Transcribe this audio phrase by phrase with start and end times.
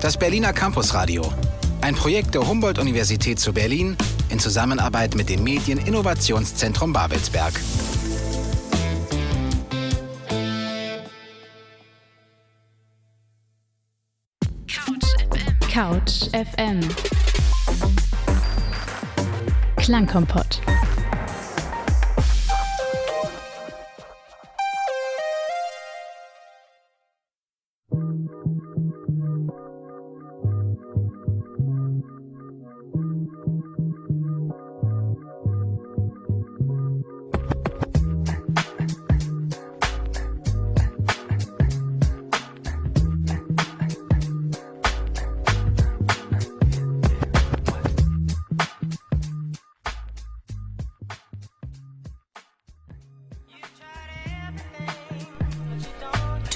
[0.00, 1.30] das Berliner Campusradio.
[1.82, 3.96] Ein Projekt der Humboldt-Universität zu Berlin
[4.30, 7.60] in Zusammenarbeit mit dem Medieninnovationszentrum Babelsberg.
[15.72, 16.80] Couch FM.
[19.76, 20.60] Klangkompott.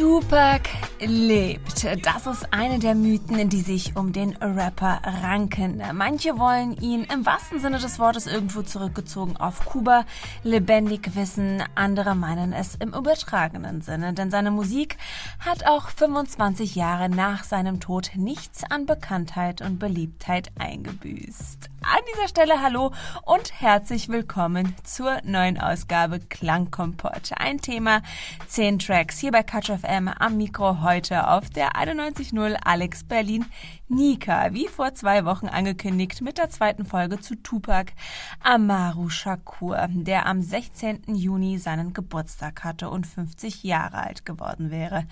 [0.04, 0.68] Tupac
[1.00, 1.86] lebt.
[2.04, 5.82] Das ist eine der Mythen, die sich um den Rapper ranken.
[5.92, 10.04] Manche wollen ihn im wahrsten Sinne des Wortes irgendwo zurückgezogen auf Kuba
[10.42, 11.62] lebendig wissen.
[11.74, 14.96] Andere meinen es im übertragenen Sinne, denn seine Musik
[15.40, 21.70] hat auch 25 Jahre nach seinem Tod nichts an Bekanntheit und Beliebtheit eingebüßt.
[21.82, 22.92] An dieser Stelle hallo
[23.26, 27.32] und herzlich willkommen zur neuen Ausgabe Klangkompott.
[27.36, 28.00] Ein Thema,
[28.46, 33.46] zehn Tracks hier bei Catch FM am Mikro heute auf der 91.0 Alex Berlin
[33.88, 37.92] Nika, wie vor zwei Wochen angekündigt, mit der zweiten Folge zu Tupac
[38.40, 41.02] Amaru Shakur, der am 16.
[41.14, 45.04] Juni seinen Geburtstag hatte und 50 Jahre alt geworden wäre.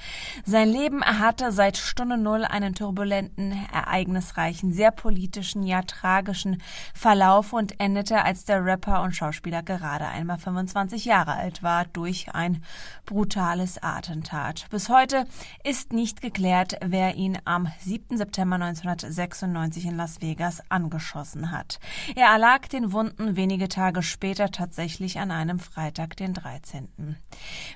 [0.46, 6.62] Sein Leben hatte seit Stunde Null einen turbulenten, ereignisreichen, sehr politischen, ja tragischen
[6.94, 12.34] Verlauf und endete, als der Rapper und Schauspieler gerade einmal 25 Jahre alt war, durch
[12.34, 12.62] ein
[13.04, 14.66] brutales Attentat.
[14.70, 15.26] Bis heute
[15.64, 18.16] ist nicht geklärt, wer ihn am 7.
[18.16, 21.78] September 1996 in Las Vegas angeschossen hat.
[22.16, 27.16] Er erlag den Wunden wenige Tage später tatsächlich an einem Freitag, den 13.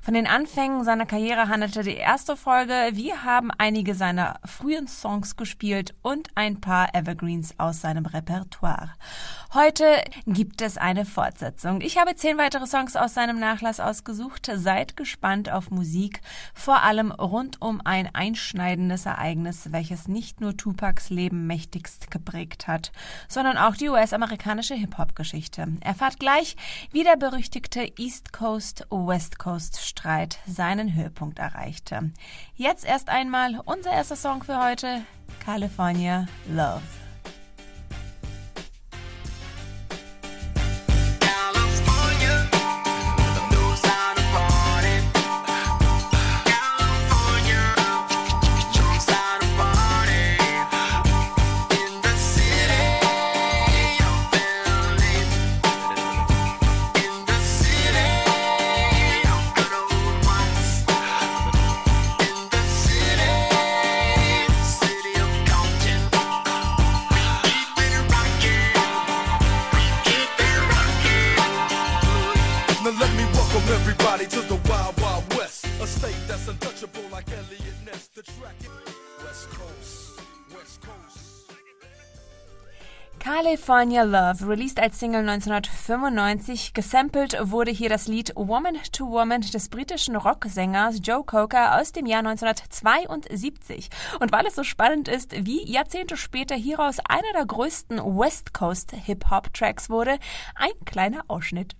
[0.02, 2.72] Von den Anfängen seiner Karriere handelte die erste Folge.
[2.92, 8.90] Wir haben einige seiner frühen Songs gespielt und ein paar Evergreens aus seinem Repertoire.
[9.54, 11.80] Heute gibt es eine Fortsetzung.
[11.80, 14.50] Ich habe zehn weitere Songs aus seinem Nachlass ausgesucht.
[14.54, 16.20] Seid gespannt auf Musik,
[16.52, 22.92] vor allem rund um ein einschneidendes Ereignis, welches nicht nur Tupacs Leben mächtigst geprägt hat,
[23.28, 25.68] sondern auch die US-amerikanische Hip-Hop-Geschichte.
[25.80, 26.56] Erfahrt gleich,
[26.92, 32.10] wie der berüchtigte East Coast-West Coast-Streit seinen Höhepunkt erreichte.
[32.54, 35.02] Jetzt erst einmal unser erster Song für heute,
[35.44, 37.05] California Love.
[83.66, 86.72] California Love, released als Single 1995.
[86.72, 92.06] Gesampelt wurde hier das Lied Woman to Woman des britischen Rocksängers Joe Cocker aus dem
[92.06, 93.88] Jahr 1972.
[94.20, 98.92] Und weil es so spannend ist, wie Jahrzehnte später hieraus einer der größten West Coast
[98.92, 100.20] Hip-Hop-Tracks wurde,
[100.54, 101.74] ein kleiner Ausschnitt.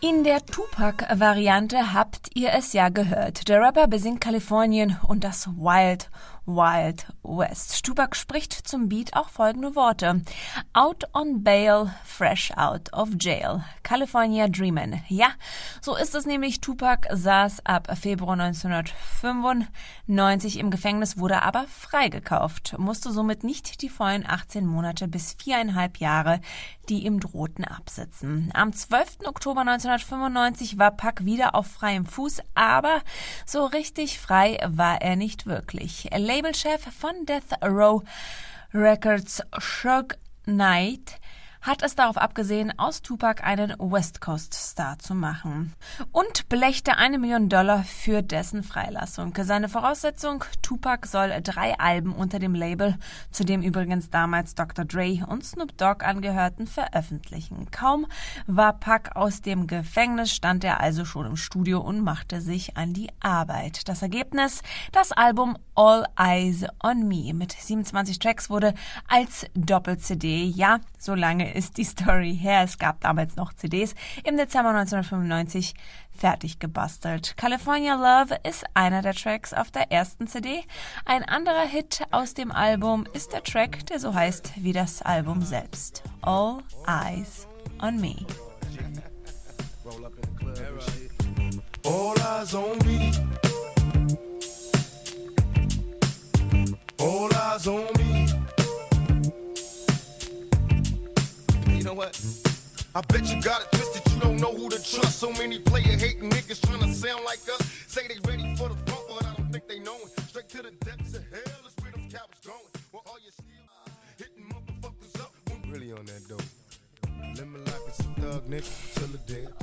[0.00, 3.48] In der Tupac-Variante habt ihr es ja gehört.
[3.48, 6.08] Der Rapper besingt Kalifornien und das Wild
[6.48, 7.84] Wild West.
[7.84, 10.22] Tupac spricht zum Beat auch folgende Worte.
[10.72, 13.62] Out on bail, fresh out of jail.
[13.82, 15.02] California Dreamin'.
[15.08, 15.32] Ja,
[15.82, 16.62] so ist es nämlich.
[16.62, 24.24] Tupac saß ab Februar 1995 im Gefängnis, wurde aber freigekauft, musste somit nicht die vollen
[24.26, 26.40] 18 Monate bis viereinhalb Jahre,
[26.88, 28.50] die ihm drohten, absitzen.
[28.54, 29.18] Am 12.
[29.26, 33.02] Oktober 1995 war Pac wieder auf freiem Fuß, aber
[33.44, 36.08] so richtig frei war er nicht wirklich.
[36.38, 38.04] Labelchef von Death Row
[38.72, 41.18] Records, Shug Knight,
[41.60, 45.74] hat es darauf abgesehen, aus Tupac einen West Coast Star zu machen
[46.12, 49.34] und belächte eine Million Dollar für dessen Freilassung.
[49.40, 52.96] Seine Voraussetzung, Tupac soll drei Alben unter dem Label,
[53.30, 54.84] zu dem übrigens damals Dr.
[54.84, 57.70] Dre und Snoop Dogg angehörten, veröffentlichen.
[57.70, 58.06] Kaum
[58.46, 62.92] war Pac aus dem Gefängnis, stand er also schon im Studio und machte sich an
[62.92, 63.88] die Arbeit.
[63.88, 64.62] Das Ergebnis,
[64.92, 68.74] das Album All Eyes on Me mit 27 Tracks wurde
[69.06, 72.62] als Doppel-CD, ja, so lange ist die Story her.
[72.62, 73.94] Es gab damals noch CDs.
[74.24, 75.74] Im Dezember 1995
[76.10, 77.36] fertig gebastelt.
[77.36, 80.62] California Love ist einer der Tracks auf der ersten CD.
[81.04, 85.42] Ein anderer Hit aus dem Album ist der Track, der so heißt wie das Album
[85.42, 86.02] selbst.
[86.22, 87.46] All Eyes
[87.80, 88.16] on Me.
[91.84, 93.12] All eyes on me.
[96.98, 98.37] All eyes on me.
[101.88, 102.20] Know what?
[102.94, 105.18] I bet you got it twisted, you don't know who to trust.
[105.18, 107.62] So many player hating niggas trying to sound like us.
[107.86, 110.20] Say they ready for the front, but I don't think they know it.
[110.28, 112.58] Straight to the depths of hell is where them cowards going.
[112.92, 113.46] Well, all you still
[113.86, 115.32] uh, hitting motherfuckers up.
[115.70, 116.57] Really on that dope.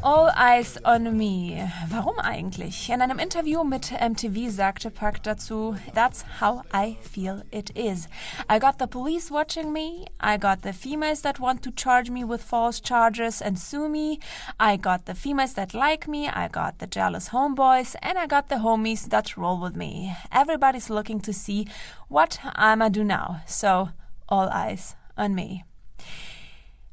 [0.04, 1.68] All Eyes on Me.
[1.90, 2.90] Warum eigentlich?
[2.90, 8.08] In einem Interview mit MTV sagte Park dazu, That's how I feel it is.
[8.48, 10.06] I got the police watching me.
[10.20, 14.20] I got the females that want to charge me with false charges and sue me.
[14.60, 16.28] I got the females that like me.
[16.28, 17.96] I got the jealous homeboys.
[18.02, 20.16] And I got the homies that roll with me.
[20.32, 21.68] Everybody's looking to see
[22.10, 23.42] what I'ma do now.
[23.48, 23.90] So,
[24.30, 25.64] all eyes on me.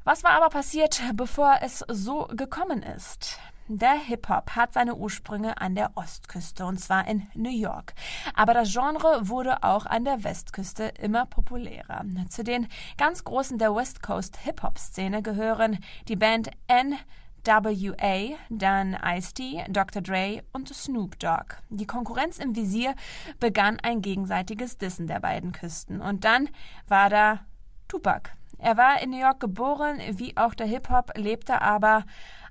[0.05, 3.39] Was war aber passiert, bevor es so gekommen ist?
[3.69, 7.93] Der Hip-Hop hat seine Ursprünge an der Ostküste und zwar in New York.
[8.35, 12.03] Aber das Genre wurde auch an der Westküste immer populärer.
[12.27, 20.01] Zu den ganz großen der West Coast Hip-Hop-Szene gehören die Band NWA, dann Ice-T, Dr.
[20.01, 21.55] Dre und Snoop Dogg.
[21.69, 22.93] Die Konkurrenz im Visier
[23.39, 26.01] begann ein gegenseitiges Dissen der beiden Küsten.
[26.01, 26.49] Und dann
[26.89, 27.39] war da
[27.87, 28.31] Tupac.
[28.63, 32.05] Er war in New York geboren, wie auch der Hip-Hop, lebte aber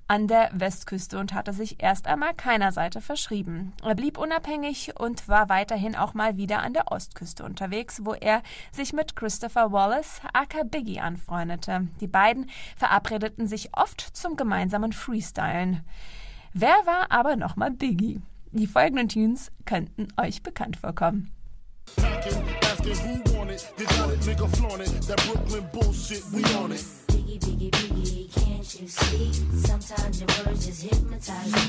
[0.07, 3.73] an der Westküste und hatte sich erst einmal keiner Seite verschrieben.
[3.83, 8.43] Er blieb unabhängig und war weiterhin auch mal wieder an der Ostküste unterwegs, wo er
[8.71, 11.87] sich mit Christopher Wallace, aka Biggie, anfreundete.
[11.99, 15.81] Die beiden verabredeten sich oft zum gemeinsamen Freestylen.
[16.53, 18.21] Wer war aber nochmal Biggie?
[18.51, 21.31] Die folgenden Tunes könnten euch bekannt vorkommen.
[23.53, 23.71] It.
[23.77, 24.89] You got it, nigga, flaunt it.
[25.03, 26.83] That Brooklyn bullshit, we on it.
[27.07, 29.33] Biggie, biggie, biggie, can't you see?
[29.67, 31.59] Sometimes your words just hypnotize me.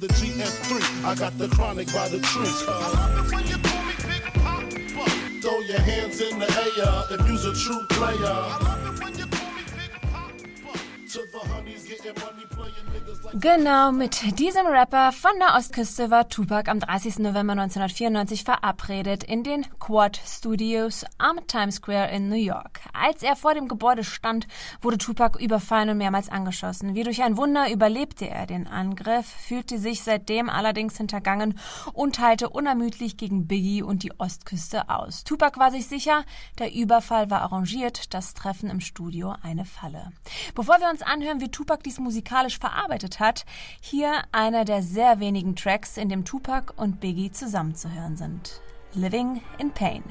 [0.00, 3.83] The GS3, I got the chronic by the tree
[5.44, 8.16] throw your hands in the air if you's a true player.
[8.24, 10.32] I love it when you call me Big Pop.
[11.12, 12.43] To the honeys getting money.
[13.34, 17.18] Genau, mit diesem Rapper von der Ostküste war Tupac am 30.
[17.18, 22.80] November 1994 verabredet in den Quad Studios am Times Square in New York.
[22.92, 24.46] Als er vor dem Gebäude stand,
[24.80, 26.94] wurde Tupac überfallen und mehrmals angeschossen.
[26.94, 31.58] Wie durch ein Wunder überlebte er den Angriff, fühlte sich seitdem allerdings hintergangen
[31.92, 35.24] und teilte unermüdlich gegen Biggie und die Ostküste aus.
[35.24, 36.24] Tupac war sich sicher,
[36.60, 40.12] der Überfall war arrangiert, das Treffen im Studio eine Falle.
[40.54, 42.83] Bevor wir uns anhören, wie Tupac dies musikalisch verarbeitet
[43.20, 43.44] hat,
[43.80, 48.60] hier einer der sehr wenigen Tracks, in dem Tupac und Biggie zusammenzuhören sind.
[48.92, 50.04] Living in Pain.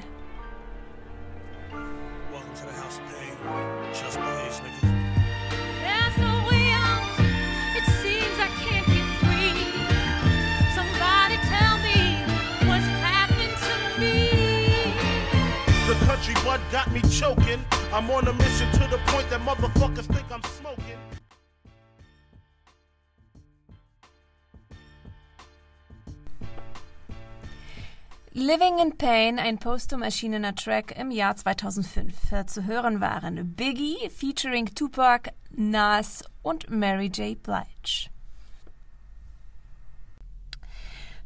[16.24, 17.64] country blood got me choking.
[17.92, 21.03] I'm on a mission to the point that motherfuckers think I'm smoking.
[28.36, 32.14] Living in Pain, ein postum erschienener Track im Jahr 2005.
[32.48, 37.40] Zu hören waren Biggie featuring Tupac, Nas und Mary J.
[37.40, 38.10] Blige.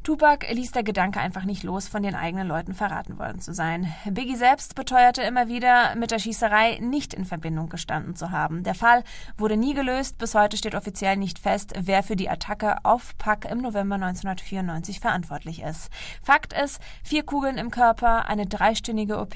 [0.09, 3.93] Tupac ließ der Gedanke einfach nicht los, von den eigenen Leuten verraten worden zu sein.
[4.09, 8.63] Biggie selbst beteuerte immer wieder, mit der Schießerei nicht in Verbindung gestanden zu haben.
[8.63, 9.03] Der Fall
[9.37, 10.17] wurde nie gelöst.
[10.17, 14.99] Bis heute steht offiziell nicht fest, wer für die Attacke auf Pack im November 1994
[14.99, 15.91] verantwortlich ist.
[16.23, 19.35] Fakt ist, vier Kugeln im Körper, eine dreistündige OP.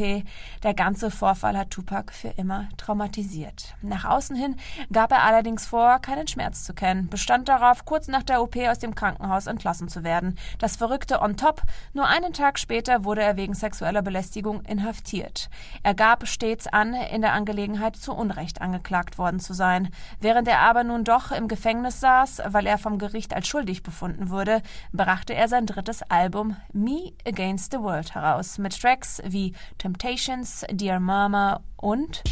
[0.63, 3.75] Der ganze Vorfall hat Tupac für immer traumatisiert.
[3.84, 4.56] Nach außen hin
[4.92, 8.80] gab er allerdings vor, keinen Schmerz zu kennen, bestand darauf, kurz nach der OP aus
[8.80, 10.36] dem Krankenhaus entlassen zu werden.
[10.63, 15.50] Das Verrückte on top, nur einen Tag später wurde er wegen sexueller Belästigung inhaftiert.
[15.84, 19.89] Er gab stets an, in der Angelegenheit zu Unrecht angeklagt worden zu sein.
[20.22, 24.29] Während er aber nun doch im Gefängnis saß, weil er vom Gericht als schuldig befunden
[24.29, 24.62] wurde,
[24.93, 31.01] brachte er sein drittes Album Me Against the World heraus mit Tracks wie Temptations, Dear
[31.01, 32.24] Mama und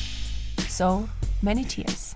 [0.69, 1.09] So
[1.41, 2.15] Many Tears.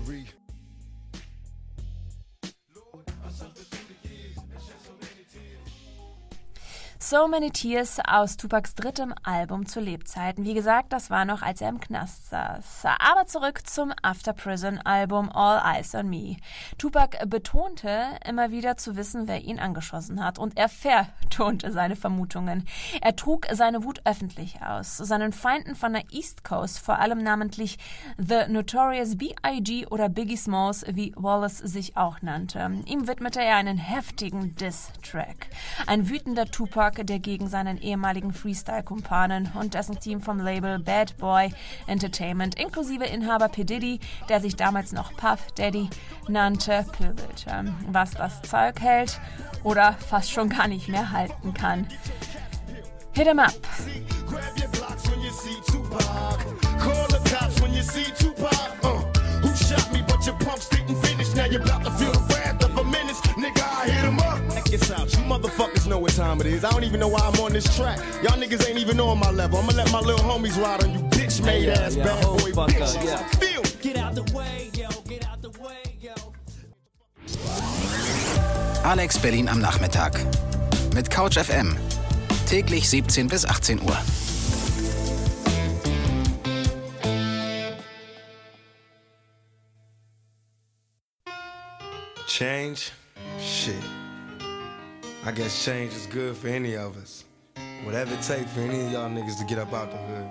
[7.11, 10.45] So Many Tears aus Tupacs drittem Album zu Lebzeiten.
[10.45, 12.85] Wie gesagt, das war noch, als er im Knast saß.
[12.99, 16.37] Aber zurück zum After Prison Album All Eyes on Me.
[16.77, 22.65] Tupac betonte immer wieder zu wissen, wer ihn angeschossen hat und er vertonte seine Vermutungen.
[23.01, 24.95] Er trug seine Wut öffentlich aus.
[24.95, 27.77] Seinen Feinden von der East Coast, vor allem namentlich
[28.17, 29.87] The Notorious B.I.G.
[29.87, 32.71] oder Biggie Smalls, wie Wallace sich auch nannte.
[32.85, 35.49] Ihm widmete er einen heftigen Diss-Track.
[35.87, 41.51] Ein wütender Tupac der gegen seinen ehemaligen Freestyle-Kumpanen und dessen Team vom Label Bad Boy
[41.87, 43.63] Entertainment inklusive Inhaber P.
[43.63, 45.89] Diddy, der sich damals noch Puff Daddy
[46.27, 47.73] nannte, pöbelte.
[47.87, 49.19] Was das Zeug hält
[49.63, 51.87] oder fast schon gar nicht mehr halten kann.
[53.13, 53.53] Hit him up.
[58.83, 59.11] Uh.
[61.41, 63.21] Now you're about to feel the wrath of a menace.
[63.21, 64.39] Nigga, I hit him up.
[64.53, 65.20] Check this out.
[65.31, 66.65] Motherfuckers know what time it is.
[66.65, 67.99] I don't even know why I'm on this track.
[68.21, 69.59] Y'all niggas ain't even on my level.
[69.59, 72.51] I'ma let my little homies ride on you bitch made yeah, ass yeah, bad boy
[72.51, 72.97] bitches.
[72.97, 73.27] Up, yeah.
[73.39, 73.61] Feel.
[73.81, 74.89] Get out the way, yo.
[75.07, 76.13] Get out the way, yo.
[78.83, 80.19] Alex Berlin am Nachmittag.
[80.93, 81.77] Mit Couch FM.
[82.45, 83.97] Täglich 17 bis 18 Uhr.
[92.27, 92.91] Change?
[93.39, 94.00] Shit.
[95.23, 97.25] I guess change is good for any of us.
[97.83, 100.27] Whatever it takes for any of y'all niggas to get up out the hood.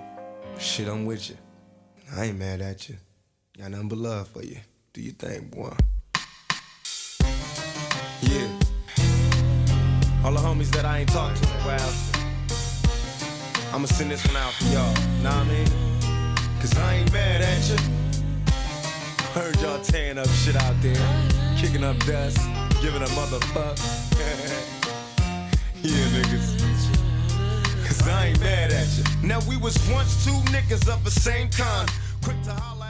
[0.59, 1.37] Shit, I'm with you.
[2.13, 2.97] I ain't mad at you.
[3.57, 4.57] Got nothing but love for you.
[4.91, 5.73] Do you think, boy?
[8.21, 8.49] Yeah.
[10.25, 11.93] All the homies that I ain't talked to in a while.
[13.73, 14.93] I'ma send this one out for y'all.
[15.23, 15.67] Nah, I mean?
[16.59, 17.77] Cause I ain't mad at you.
[19.39, 20.97] Heard y'all tearing up shit out there,
[21.57, 22.39] kicking up dust,
[22.81, 24.10] giving a motherfuck.
[25.83, 26.49] Yeah, niggas.
[27.87, 29.27] Cause I ain't mad at you.
[29.27, 31.89] Now we was once two niggas of the same kind.
[32.23, 32.81] Quick to holler.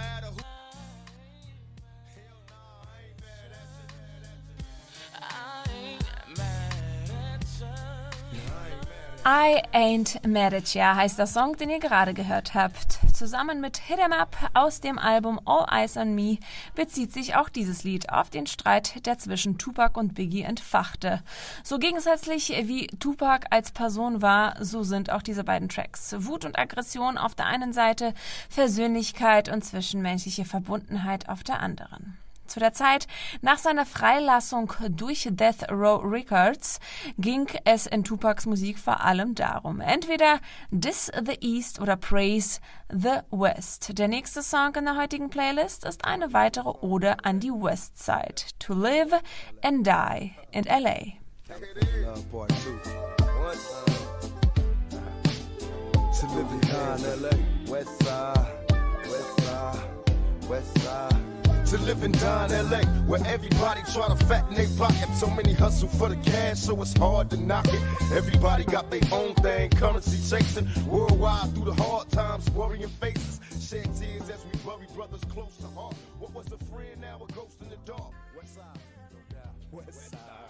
[9.23, 13.00] I Ain't Mad at Ya heißt der Song, den ihr gerade gehört habt.
[13.21, 16.39] Zusammen mit Hit 'em Up aus dem Album All Eyes on Me
[16.73, 21.21] bezieht sich auch dieses Lied auf den Streit, der zwischen Tupac und Biggie entfachte.
[21.63, 26.15] So gegensätzlich wie Tupac als Person war, so sind auch diese beiden Tracks.
[26.17, 28.15] Wut und Aggression auf der einen Seite,
[28.49, 32.17] Versöhnlichkeit und zwischenmenschliche Verbundenheit auf der anderen.
[32.51, 33.07] Zu der Zeit
[33.41, 36.81] nach seiner Freilassung durch Death Row Records
[37.17, 43.19] ging es in Tupacs Musik vor allem darum, entweder Diss the East oder Praise the
[43.31, 43.97] West.
[43.97, 48.43] Der nächste Song in der heutigen Playlist ist eine weitere Ode an die West Side.
[48.59, 49.13] To live
[49.63, 51.13] and die in LA.
[51.47, 51.53] To
[56.35, 57.29] live in LA.
[57.71, 58.47] West side,
[59.05, 61.30] west side, west side.
[61.71, 65.07] To live and die in LA, where everybody try to fatten their pocket.
[65.15, 67.81] So many hustle for the cash, so it's hard to knock it.
[68.13, 70.67] Everybody got their own thing, currency chasing.
[70.85, 73.39] Worldwide through the hard times, worrying faces.
[73.61, 75.95] Shed tears as we bury brothers close to heart.
[76.19, 78.11] What was a friend, now a ghost in the dark.
[78.35, 78.65] West side,
[79.13, 80.40] no doubt.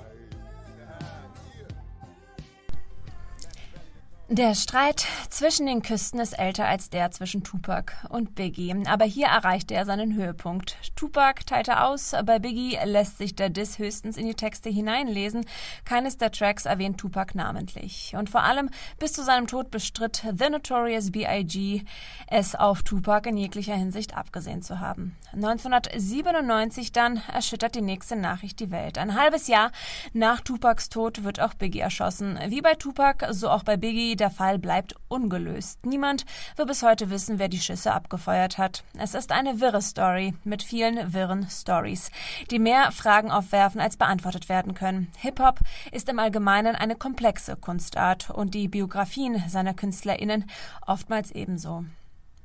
[4.33, 8.73] Der Streit zwischen den Küsten ist älter als der zwischen Tupac und Biggie.
[8.87, 10.77] Aber hier erreichte er seinen Höhepunkt.
[10.95, 15.45] Tupac teilte aus, bei Biggie lässt sich der Diss höchstens in die Texte hineinlesen.
[15.83, 18.15] Keines der Tracks erwähnt Tupac namentlich.
[18.17, 18.69] Und vor allem
[18.99, 21.83] bis zu seinem Tod bestritt The Notorious B.I.G.
[22.27, 25.17] es auf Tupac in jeglicher Hinsicht abgesehen zu haben.
[25.33, 28.97] 1997 dann erschüttert die nächste Nachricht die Welt.
[28.97, 29.73] Ein halbes Jahr
[30.13, 32.39] nach Tupacs Tod wird auch Biggie erschossen.
[32.47, 35.85] Wie bei Tupac, so auch bei Biggie der Fall bleibt ungelöst.
[35.85, 36.25] Niemand
[36.55, 38.83] will bis heute wissen, wer die Schüsse abgefeuert hat.
[38.97, 42.11] Es ist eine wirre Story mit vielen wirren Stories,
[42.49, 45.11] die mehr Fragen aufwerfen, als beantwortet werden können.
[45.17, 45.59] Hip-Hop
[45.91, 50.45] ist im Allgemeinen eine komplexe Kunstart und die Biografien seiner KünstlerInnen
[50.85, 51.83] oftmals ebenso.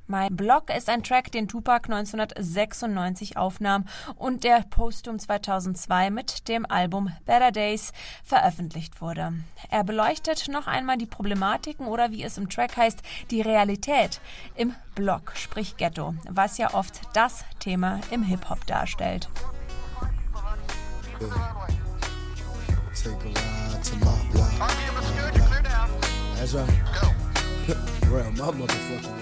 [0.09, 3.85] My Block ist ein Track, den Tupac 1996 aufnahm
[4.15, 7.91] und der postum 2002 mit dem Album Better Days
[8.23, 9.33] veröffentlicht wurde.
[9.69, 14.21] Er beleuchtet noch einmal die Problematiken oder wie es im Track heißt, die Realität
[14.55, 19.27] im Block, sprich Ghetto, was ja oft das Thema im Hip-Hop darstellt.
[23.03, 23.37] Take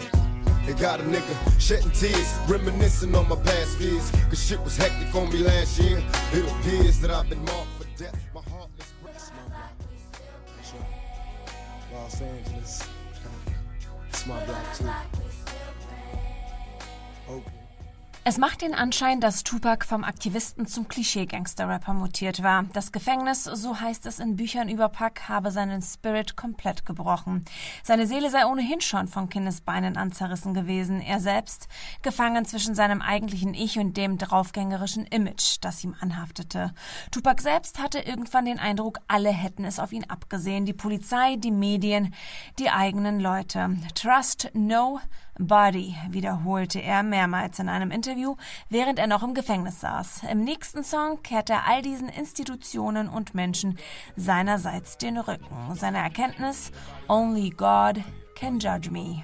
[0.67, 4.09] It got a nigga shedding tears, reminiscing on my past fears.
[4.29, 6.01] Cause shit was hectic on me last year.
[6.33, 8.15] It appears that I've been marked for death.
[8.33, 9.31] My heartless breath.
[11.93, 12.83] Los Angeles.
[14.09, 14.89] It's my block too.
[17.29, 17.64] Okay.
[18.27, 22.63] Es macht den Anschein, dass Tupac vom Aktivisten zum Klischee-Gangster-Rapper mutiert war.
[22.73, 27.45] Das Gefängnis, so heißt es in Büchern über Pac, habe seinen Spirit komplett gebrochen.
[27.83, 31.01] Seine Seele sei ohnehin schon von Kindesbeinen an zerrissen gewesen.
[31.01, 31.67] Er selbst
[32.01, 36.73] gefangen zwischen seinem eigentlichen Ich und dem draufgängerischen Image, das ihm anhaftete.
[37.11, 40.65] Tupac selbst hatte irgendwann den Eindruck, alle hätten es auf ihn abgesehen.
[40.65, 42.11] Die Polizei, die Medien,
[42.57, 43.77] die eigenen Leute.
[43.93, 44.99] Trust no
[45.37, 48.14] Body, wiederholte er mehrmals in einem Interview,
[48.69, 50.21] während er noch im Gefängnis saß.
[50.31, 53.77] Im nächsten Song kehrt er all diesen Institutionen und Menschen
[54.15, 55.75] seinerseits den Rücken.
[55.75, 56.71] Seine Erkenntnis,
[57.07, 58.03] Only God
[58.35, 59.23] can judge me.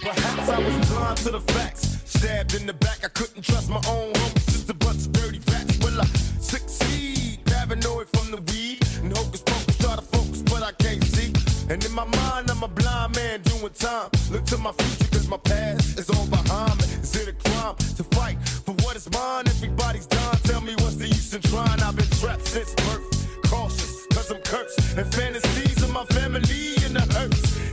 [0.00, 1.98] Perhaps I was blind to the facts.
[2.04, 4.46] Stabbed in the back, I couldn't trust my own homies.
[4.46, 5.78] Just a bunch of dirty facts.
[5.78, 6.06] Will I
[6.40, 7.44] succeed?
[7.44, 8.78] Paranoid from the weed.
[9.02, 11.32] And hocus pocus, try to focus, but I can't see.
[11.68, 12.68] And in my mind, I'm a
[13.14, 14.10] man doing time.
[14.30, 16.84] Look to my future, cause my past is all behind me.
[17.02, 19.46] Is it a crime to fight for what is mine?
[19.48, 20.06] Everybody's.
[20.06, 21.80] Tell me what's the use in trying?
[21.82, 23.04] I've been trapped since birth.
[23.50, 24.78] Cautious, cause I'm cursed.
[24.96, 27.02] And fantasies of my family in the.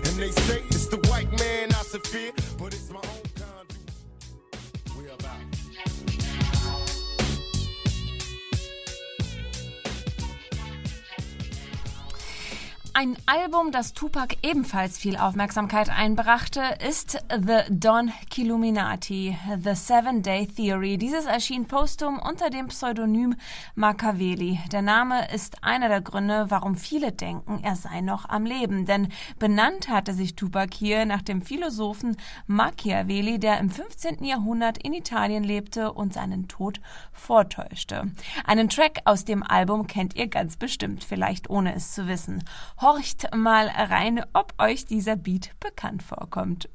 [0.08, 2.32] And they say it's the white man I should fear.
[2.58, 3.26] But it's my own.
[12.98, 20.46] Ein Album, das Tupac ebenfalls viel Aufmerksamkeit einbrachte, ist The Don Killuminati, The Seven Day
[20.46, 21.00] Theory.
[21.00, 23.34] Dieses erschien postum unter dem Pseudonym
[23.74, 24.60] Machiavelli.
[24.72, 28.86] Der Name ist einer der Gründe, warum viele denken, er sei noch am Leben.
[28.86, 29.08] Denn
[29.40, 34.24] benannt hatte sich Tupac hier nach dem Philosophen Machiavelli, der im 15.
[34.24, 36.80] Jahrhundert in Italien lebte und seinen Tod
[37.12, 38.04] vortäuschte.
[38.46, 42.44] Einen Track aus dem Album kennt ihr ganz bestimmt, vielleicht ohne es zu wissen.
[43.16, 46.70] Horcht mal rein, ob euch dieser Beat bekannt vorkommt.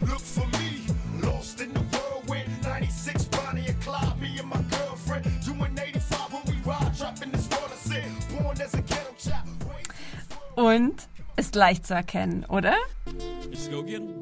[0.00, 0.86] Look for me,
[1.22, 2.48] lost in the whirlwind.
[2.62, 5.24] 96 Bonnie and Clyde, me and my girlfriend.
[5.44, 8.04] Doing 85 when we ride, dropping this water sin.
[8.38, 9.48] Born as a ghetto child.
[10.54, 12.74] Und ist leicht zu erkennen, oder?
[13.50, 14.14] Let's go get 'em.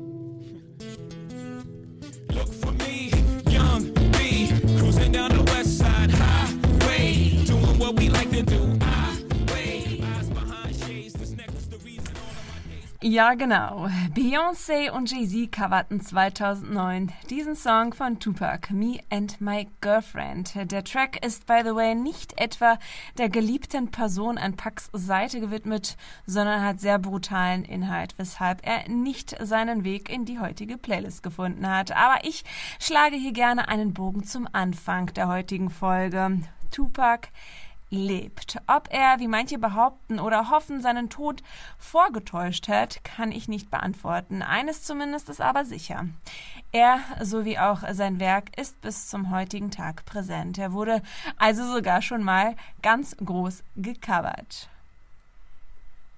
[2.31, 3.11] Look for me,
[3.51, 8.74] young B, cruising down the west side highway, doing what we like to do.
[13.07, 13.87] Ja, genau.
[14.15, 20.55] Beyoncé und Jay-Z coverten 2009 diesen Song von Tupac, Me and My Girlfriend.
[20.73, 22.79] Der Track ist, by the way, nicht etwa
[23.19, 29.37] der geliebten Person an Pacs Seite gewidmet, sondern hat sehr brutalen Inhalt, weshalb er nicht
[29.39, 31.93] seinen Weg in die heutige Playlist gefunden hat.
[31.93, 32.43] Aber ich
[32.81, 36.41] schlage hier gerne einen Bogen zum Anfang der heutigen Folge.
[36.71, 37.29] Tupac
[37.95, 38.59] lebt.
[38.67, 41.43] Ob er, wie manche behaupten oder hoffen, seinen Tod
[41.79, 44.43] vorgetäuscht hat, kann ich nicht beantworten.
[44.43, 46.07] Eines zumindest ist aber sicher.
[46.73, 50.59] Er, sowie auch sein Werk, ist bis zum heutigen Tag präsent.
[50.59, 51.03] Er wurde
[51.39, 54.69] also sogar schon mal ganz groß gecovert.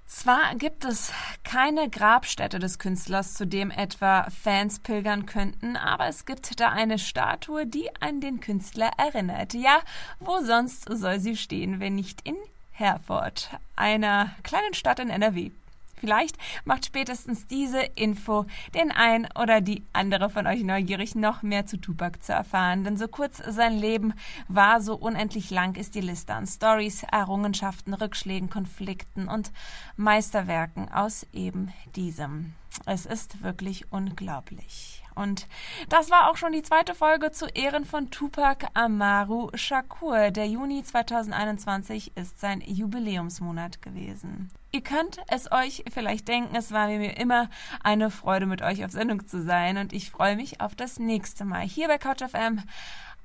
[0.06, 6.24] Zwar gibt es keine Grabstätte des Künstlers, zu dem etwa Fans pilgern könnten, aber es
[6.24, 9.52] gibt da eine Statue, die an den Künstler erinnert.
[9.52, 9.80] Ja,
[10.20, 12.36] wo sonst soll sie stehen, wenn nicht in
[12.70, 15.50] Herford, einer kleinen Stadt in NRW.
[15.98, 21.66] Vielleicht macht spätestens diese Info den ein oder die andere von euch neugierig, noch mehr
[21.66, 22.84] zu Tupac zu erfahren.
[22.84, 24.12] Denn so kurz sein Leben
[24.48, 29.52] war, so unendlich lang ist die Liste an Stories, Errungenschaften, Rückschlägen, Konflikten und
[29.96, 32.52] Meisterwerken aus eben diesem.
[32.84, 35.05] Es ist wirklich unglaublich.
[35.16, 35.48] Und
[35.88, 40.30] das war auch schon die zweite Folge zu Ehren von Tupac Amaru Shakur.
[40.30, 44.50] Der Juni 2021 ist sein Jubiläumsmonat gewesen.
[44.72, 47.48] Ihr könnt es euch vielleicht denken, es war mir immer
[47.82, 51.46] eine Freude, mit euch auf Sendung zu sein und ich freue mich auf das nächste
[51.46, 52.62] Mal hier bei CouchFM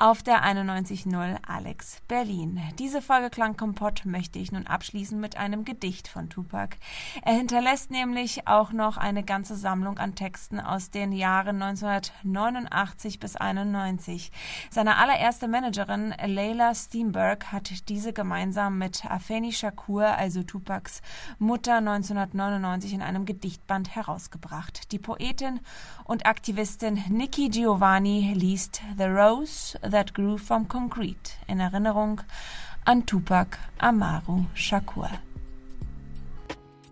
[0.01, 2.59] auf der 91.0 Alex Berlin.
[2.79, 6.75] Diese Folge Klangkompott möchte ich nun abschließen mit einem Gedicht von Tupac.
[7.21, 13.35] Er hinterlässt nämlich auch noch eine ganze Sammlung an Texten aus den Jahren 1989 bis
[13.35, 14.31] 91.
[14.71, 21.03] Seine allererste Managerin Leila Steenberg hat diese gemeinsam mit Afeni Shakur, also Tupacs
[21.37, 24.91] Mutter, 1999 in einem Gedichtband herausgebracht.
[24.93, 25.59] Die Poetin
[26.05, 32.23] und Aktivistin Nikki Giovanni liest The Rose, That Grew from Concrete in Erinnerung
[32.87, 35.19] an Tupac Amaru Shakur.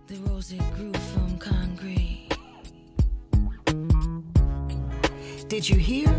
[0.07, 2.27] The rose that grew from concrete.
[5.47, 6.09] Did you hear?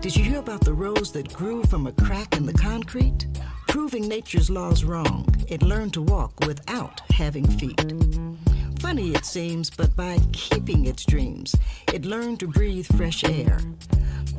[0.00, 3.28] Did you hear about the rose that grew from a crack in the concrete?
[3.68, 7.94] Proving nature's laws wrong, it learned to walk without having feet.
[8.80, 11.54] Funny it seems, but by keeping its dreams,
[11.92, 13.60] it learned to breathe fresh air.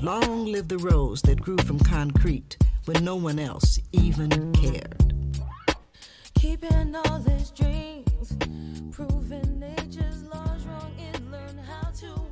[0.02, 5.14] Long live the rose that grew from concrete when no one else even cared.
[6.36, 7.20] Keeping all
[7.52, 8.38] dreams,
[8.92, 12.29] proving nature's laws wrong, and learn how to.